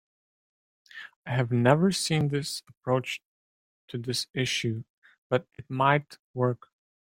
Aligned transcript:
I 1.27 1.31
have 1.35 1.51
never 1.51 1.91
seen 1.91 2.29
this 2.29 2.63
approach 2.67 3.21
to 3.89 3.99
this 3.99 4.25
issue, 4.33 4.83
but 5.29 5.45
it 5.59 5.69
might 5.69 6.17
work. 6.33 6.69